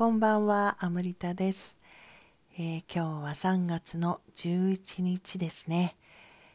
[0.00, 1.78] こんばんは、アムリタです、
[2.56, 5.94] えー、今日は3月の11日ですね。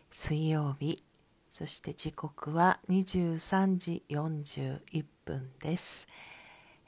[0.10, 1.04] 水曜日。
[1.48, 6.08] そして時刻は23時41分です。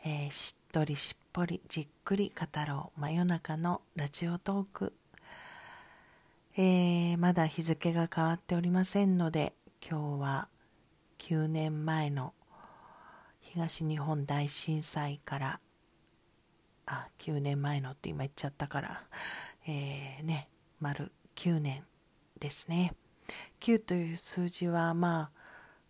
[0.04, 4.94] えー、しっとりしっぽりじっくり語ろう真夜中のラジオトーク。
[6.58, 9.54] えー、まだ日付が変わっておりませんので、
[9.88, 10.48] 今日は
[11.20, 12.34] 9年前の
[13.42, 15.60] 東日本大震災から
[16.88, 19.04] あ9年前のって今言っちゃったから、
[19.68, 21.84] えー、ね丸9年
[22.40, 22.94] ですね。
[23.60, 25.38] 9という数字はまあ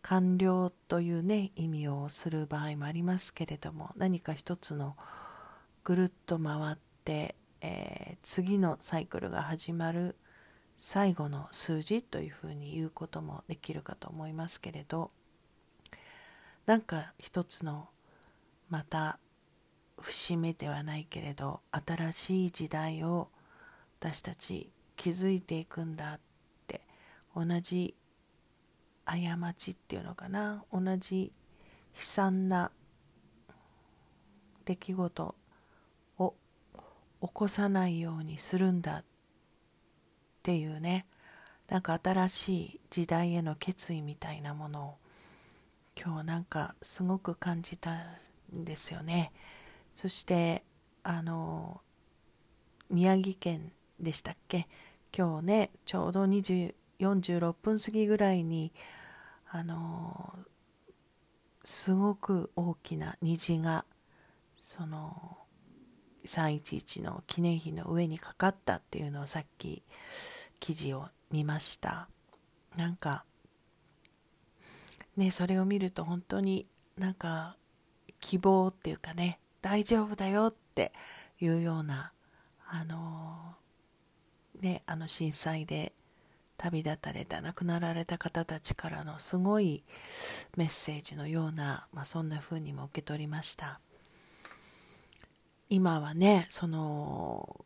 [0.01, 4.95] 完了というね意味をする場合もありますけれども何か一つの
[5.83, 10.15] ぐるっと回って、えー、次のサイクルが始まる
[10.77, 15.11] 最後の数字というふうに言うこともできるかと思いますけれど
[16.65, 17.89] なんか一つの
[18.69, 19.19] また
[20.01, 23.29] 節目ではないけれど新しい時代を
[23.99, 26.19] 私たち築いていくんだっ
[26.67, 26.81] て
[27.35, 27.95] 同じ
[29.05, 31.31] 過ちっていうのかな同じ
[31.95, 32.71] 悲惨な
[34.65, 35.35] 出来事
[36.19, 36.33] を
[37.21, 39.03] 起こさないようにするんだっ
[40.43, 41.05] ていうね
[41.69, 44.95] なんか新しい時代への決意みたいなものを
[46.01, 47.91] 今日なんかすごく感じた
[48.55, 49.31] んですよね。
[49.93, 50.63] そして
[51.03, 51.81] あの
[52.89, 54.67] 宮城県でしたっけ？
[55.17, 58.73] 今日ねちょうど20 46分過ぎぐらいに
[59.49, 60.39] あの
[61.63, 63.85] すごく大きな虹が
[64.55, 65.37] その
[66.25, 69.83] 311の記念碑の上にかかったっていうのをさっき
[70.59, 72.09] 記事を見ました。
[72.75, 73.25] なんか
[75.15, 77.57] ねそれを見ると本当になんか
[78.19, 80.91] 希望っていうかね大丈夫だよって
[81.39, 82.11] いうような
[82.67, 83.55] あの
[84.61, 85.93] ねあの震災で
[86.57, 89.83] 旅立たれた亡くなられた方たちからのすごい
[90.55, 93.79] メッセージのような、まあ、そんな風にも受け取りました。
[95.69, 97.65] 今はねその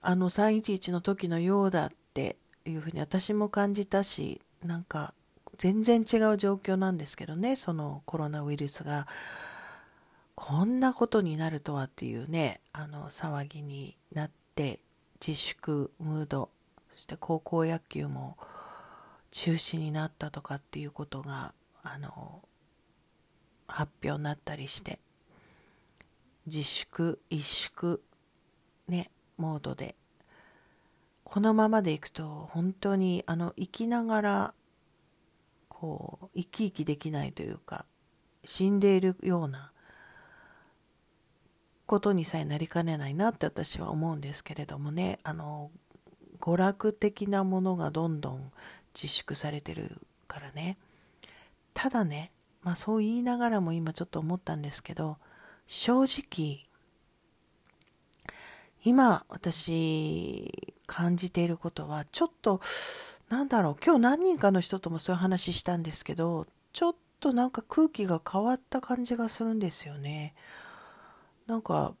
[0.00, 2.36] あの311の時のようだって
[2.66, 5.14] いうふうに私も感じたしなんか
[5.56, 9.06] 全然違う状況なんですけどねそのコロナウイルスが。
[10.34, 14.80] こんなことになるとはっていうねあの騒ぎになって
[15.24, 16.50] 自粛ムード
[16.92, 18.36] そして高校野球も
[19.30, 22.42] 中止になったとかっていうことがあの
[23.66, 24.98] 発表になったりして
[26.46, 28.00] 自粛萎縮
[28.88, 29.96] ねモードで
[31.24, 34.54] このままでいくと本当にあの生きながら
[35.68, 37.86] こう生き生きできないというか
[38.44, 39.71] 死んでいるような
[41.86, 45.70] ことにさえなりかねないなって私は思うんですけれどもねあの
[46.40, 48.52] 娯楽的なものがどんどん
[48.94, 50.78] 自粛されてるからね
[51.74, 52.30] ただね
[52.62, 55.18] まあそう言いながらも今ちょっと思ったんですけど
[55.66, 56.66] 正直
[58.84, 60.50] 今私
[60.86, 62.60] 感じていることはちょっと
[63.28, 70.34] なんだろう今日何人かの人ともそういう話したんですけどちょっとなんか空気が変わった感じがするんですよね。
[71.52, 71.94] なんか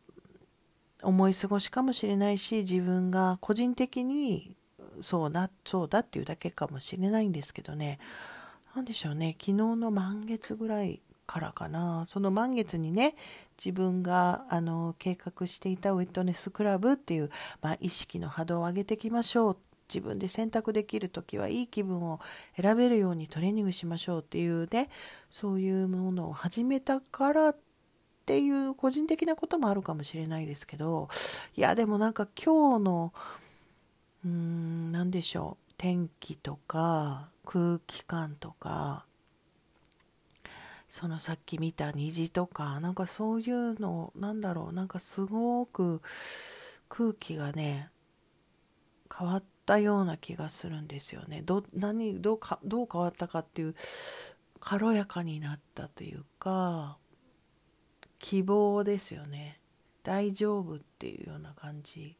[1.02, 4.56] 思い過ごしかもしれないし自分が個人的に
[5.02, 7.98] そうなそうだっていうだけかもしれないんですけどね。
[8.74, 9.36] 何でしょうね。
[9.38, 12.04] 昨日の満月ぐらいからかな。
[12.06, 13.14] その満月にね
[13.62, 17.28] 自分があの計画していたウィットネスクラブっていう、
[17.60, 19.56] まあ、意識の波動を上げていきましょう。
[19.86, 22.20] 自分で選択できる時はいい気分を
[22.58, 24.88] 選べるようにトレーニングしましょうっていうね
[25.28, 27.54] そういうものを始めたから
[28.22, 31.08] っていう個人的なこともあるかもしれないですけど
[31.56, 33.12] いやでもなんか今日の
[34.24, 39.06] うーん何でしょう天気とか空気感とか
[40.88, 46.00] そのさっき見た虹とかなんかそういうのなんだろうなんかすごく
[46.88, 47.88] 空気がね
[49.18, 51.42] 変わったような気がするんですよね。
[51.42, 53.74] ど何どうかどう変わったかっていう
[54.60, 56.98] 軽やかになったというか
[58.22, 59.58] 希望ですよね。
[60.04, 62.16] 大丈夫っていうような感じ。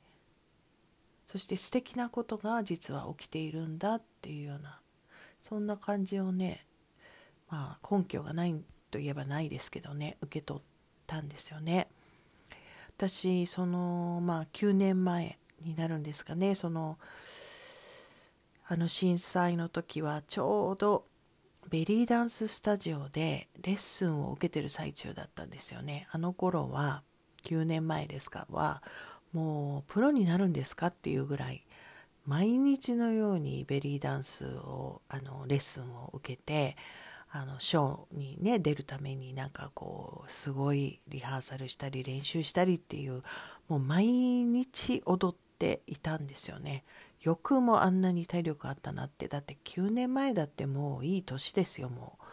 [1.25, 4.81] そして素敵なことが実は起きているんだっていうような
[5.41, 6.67] そんな感じをね
[7.49, 8.61] まあ根拠がない
[8.91, 10.63] といえばないですけどね受け取っ
[11.07, 11.89] たんですよね。
[12.97, 16.57] 私そのまあ9年前になるんですかね。
[16.57, 16.99] その
[18.67, 21.07] あの震災の時はちょうど
[21.71, 26.07] ベリーダンススタジオでレッスンを受けてる最中だったんですよね。
[26.11, 27.03] あの頃は
[27.45, 28.83] 9年前ですかは
[29.33, 31.65] もうプロになるんですかっていうぐらい
[32.27, 36.77] 毎日のようにベリーダンスをあのレッスンを受けて
[37.31, 43.23] あのショーにね出るためになんかこうすごいリハーサルしたり練習したりっていう
[43.69, 46.85] もう毎日踊っていたんですよね
[47.23, 49.29] よくもあんなに体力あったなって。
[49.29, 52.25] だって9年前だってもういい年ですよもう。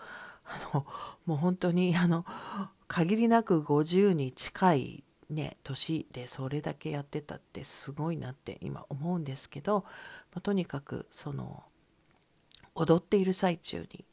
[0.46, 0.86] あの
[1.26, 2.26] もう本当にあの
[2.88, 9.82] 限りなく50に近いね年でそれだけやってたってすごいなって今思うんですけど、
[10.34, 11.64] まあ、とにかくその
[12.74, 14.06] 踊っている最中に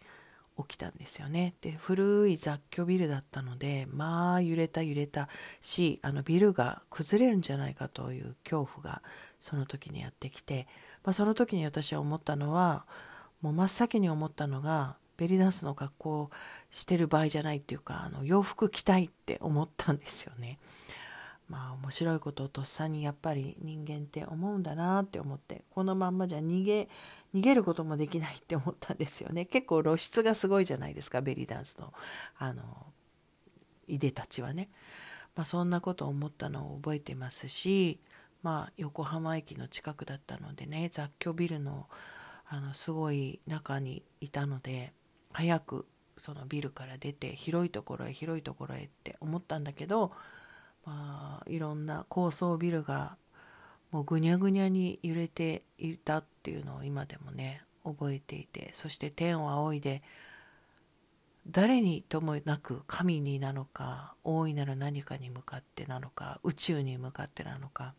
[0.58, 1.55] 起きたんですよね。
[1.61, 5.28] で古い雑居ビルだったのでまあ揺れた揺れた
[5.61, 9.02] しあのビルが崩れるんじゃないかという恐怖が
[9.41, 10.67] その時にやってきて、
[11.05, 12.87] まあ、その時に私は思ったのは
[13.41, 16.31] もう真っ先に思ったのがベリーダンスの格好を
[16.71, 20.59] してる場合じゃないっていうかあの洋服着たいって思ったんですよね。
[21.49, 26.88] まあ面白いことをとっさにやっぱり人間って思うんだなって思ってこのまんまじゃ逃げ
[27.35, 31.93] 逃げることもできないって思ったんですよね結構露出がすごいじゃないですかベリーダンスの
[32.38, 32.62] あの
[33.87, 34.71] いでたちはね、
[35.37, 38.00] まあ、そんなことを思ったのを覚えてますし
[38.46, 41.88] まあ横浜駅の近くだったのでね雑居ビルの
[42.48, 44.93] あのすごい中にいたので
[45.32, 50.12] 早くそのビルから出て広いところへ広いところへって思ったんだけど
[50.84, 53.16] まあ、いろんな高層ビルが
[53.90, 60.02] もうぐにゃぐにゃに揺れていたっていうのを今でもね覚えていてそして天を仰いで
[61.49, 67.94] 誰にともなく神になのか大いなる何かに向かってなのか宇宙に向かってなのか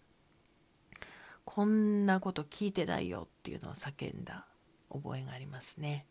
[1.48, 4.46] こんなこと聞いてないよっていうのを叫んだ
[4.92, 6.06] 覚えがありますね。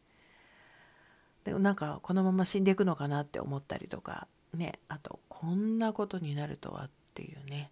[1.45, 7.71] でなんかこのまま死んでいくのかなって思ったりとかねあとこんなことになるとはっていうね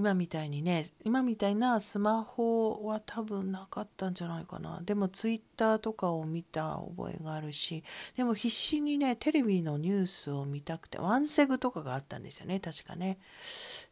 [0.00, 4.80] 今みたいにね今みたいなスマホは多分なかったんじゃないかな。
[4.82, 7.84] でもツイッターとかを見た覚えがあるし
[8.16, 13.18] でも必死にねテレビのニュースを見たくてワンセグとかがあったんですよね確かね。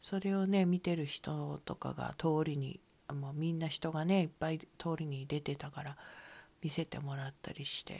[0.00, 2.80] それをね見てる人とかが通りに
[3.12, 4.66] もうみんな人がねいっぱい通
[5.00, 5.98] りに出てたから
[6.62, 7.96] 見せてもらったりしてっ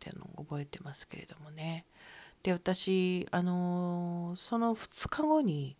[0.00, 1.84] ていうのを覚えてますけれどもね。
[2.42, 5.76] で私あのその2日後に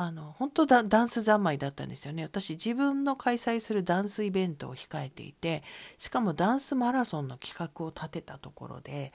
[0.00, 2.22] あの本当だダンス三昧だったんですよね。
[2.22, 5.64] 私自分の開催するダンスイベントを控えていて
[5.98, 9.12] しかもダンスマラソンの企画を立てたところで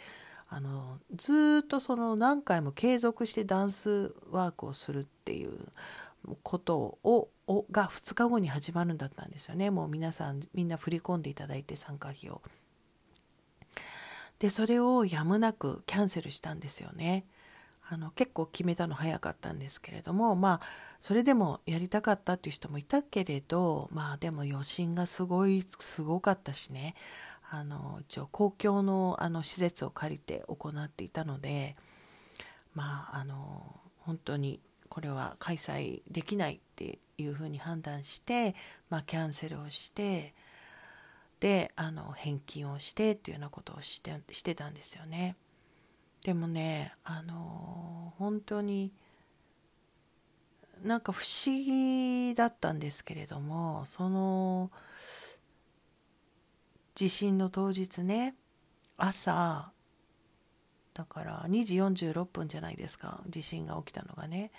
[0.50, 5.58] あのずっとその何回も継続してダンスワークをするっていう
[6.44, 7.30] ことを
[7.72, 9.72] が2日後に始まるんだったんですよね。
[9.72, 12.42] もう皆さんみんな振り込んでいただいて参加費を。
[14.40, 17.26] でそれをやむなくキャンセルしたんですよね。
[17.94, 20.62] あの結構決めたの早かったんですけれどもまあ
[21.00, 26.96] それでもやりたかったっていう人もいたけれどまあでも余震がすごいすごかったしね
[27.52, 31.76] あの一応公共のあの施設を借りて行っていたので
[32.74, 38.56] まああの本当にこれは開催できないっていうふうに判断して、
[38.90, 40.34] まあ、キャンセルをして
[41.40, 45.36] であの返金をしてっていうようなことをしてしてたんですよね。
[46.24, 48.94] でもねあの本当に
[50.84, 54.72] なんか不思議だったんですけれどもその
[56.96, 58.36] 地震の当日ね
[58.98, 59.72] 朝
[60.94, 61.78] だから2時
[62.10, 64.52] 46分じゃないですか地震が起きたのがね。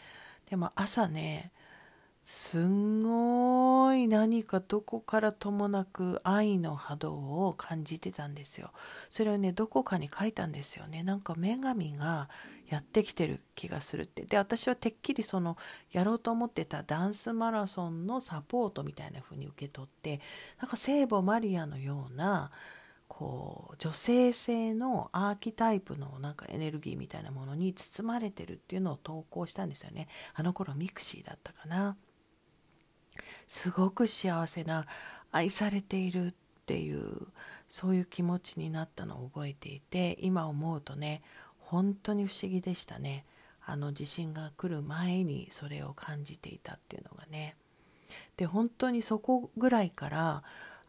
[0.50, 1.52] でも朝ね
[2.26, 8.70] すんごい何かどこからともなく愛の波動を感じてたんですよ。
[9.10, 11.02] それをね、どこかに書いたんですよね。
[11.02, 12.30] なんか女神が
[12.70, 14.24] やってきてる気がするって。
[14.24, 15.58] で、私はてっきりその
[15.92, 20.22] やろうと思ってたダンスマラソンのサポートみたいな風に受け取って、
[20.62, 22.50] なんか聖母マリアのような、
[23.06, 31.96] こう女性性のアーキタイプのなんかエネルギーみたいなものに包まれてるっていうのを投稿したんですよねあの頃ミクシーだったかな
[33.48, 34.86] すごく幸せな
[35.32, 36.34] 愛されているっ
[36.66, 37.28] ていう
[37.68, 41.22] そういう気持ちになったのを覚えていて今思うとね
[41.58, 43.24] 本当に不思議でしたね。
[43.66, 47.56] あの地震が来る前にそれを感じていたっていうのがね。
[48.36, 50.42] で本当にそこぐらいから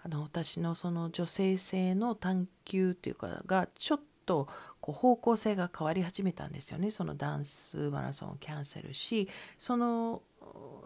[0.04, 4.48] あの私のその女性性の探求っていうかがちょっと
[4.82, 6.92] こう方向性が変わり始めたんですよね。
[6.92, 10.22] そのダンスマラソンをキャンセルしその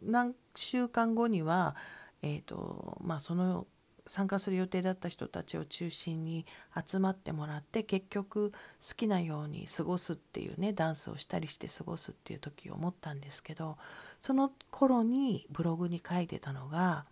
[0.01, 1.75] 何週間後には、
[2.21, 3.67] えーとまあ、その
[4.09, 6.47] 参加する予定だった人たちを中心に
[6.83, 8.55] 集まってもらって結局好
[8.95, 13.77] きなように過ごすっていうねダンスをしたりして過ごすっていう時を思ったんですけど
[14.19, 17.05] その頃にブログに書いてたのが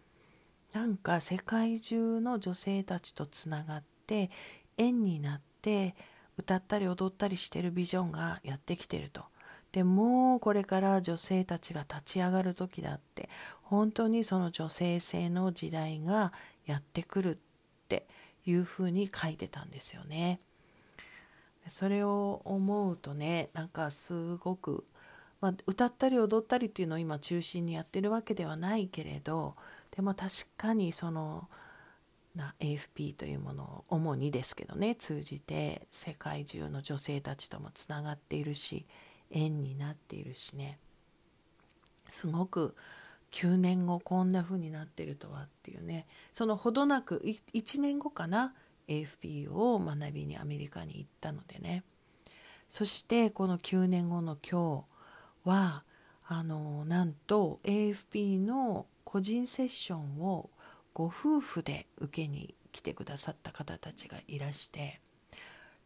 [0.74, 4.32] なんか世界中の女性たちとつながって
[4.78, 5.96] 縁になって
[6.38, 9.26] 歌ったり踊ったりしてるビジョンがやってきてると。
[9.72, 13.30] でもこれから女性たちが立ち上がる時だって
[13.64, 16.34] 本当にその女性性の時代が
[16.66, 17.38] やってくるっ
[17.90, 18.08] て
[18.46, 20.40] いうふうに書いてたんですよね。
[21.68, 24.86] それを思うとねなんかすごく、
[25.42, 29.56] まあ、歌ったり踊ったりっていうのを今中心にやってるわけではないけれど
[29.92, 31.50] でも確かにその
[32.36, 38.86] な AFP というものを主にですけどね通じて世界中の女性たちともつながっているし
[39.32, 40.80] 縁になっているしね。
[42.10, 42.76] すごく
[43.32, 46.08] 9年後こんな風になってるとはっていうね。
[46.34, 47.22] そのほどなく
[47.54, 48.54] 1年後かな
[48.88, 51.84] AFP を学びにアメリカに行ったのでね。
[52.70, 54.86] そしてこの9年後の今
[55.46, 55.84] 日は
[56.26, 60.50] あのなんと AFP の個人セッションを
[60.94, 65.00] ご夫婦で受けに来てくださった方たちがいらして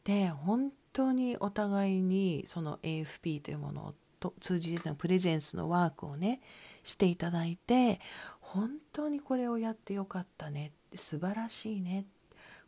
[0.03, 6.41] で本当にお互いにその AFP というものをと通じてのプレゼンスのワークをね
[6.83, 7.99] していただいて
[8.39, 12.05] 本当にこれをやってよかったね素晴らしいね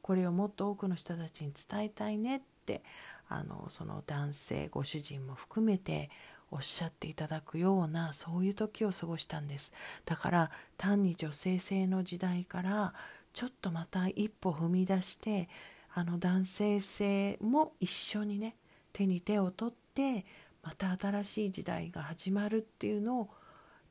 [0.01, 2.83] これをもっと多くの人たちに伝えたいねって
[3.29, 6.09] あのその男性ご主人も含めて
[6.51, 9.71] おっしゃっていただくようなそういう時を過ごしたんです。
[10.05, 12.93] だから単に女性性の時代から
[13.33, 15.49] ちょっとまた一歩踏み出して
[15.95, 18.55] あの男性性も一緒にね
[18.91, 20.25] 手に手を取って
[20.63, 23.29] また新しい時代が始まるっていうのを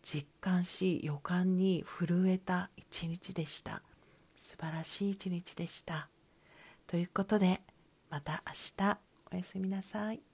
[0.03, 3.83] 実感し予感に震えた一日でした。
[4.37, 6.09] 素晴らしい一日でした。
[6.87, 7.61] ということで
[8.11, 8.99] また明日。
[9.33, 10.32] おやすみなさい。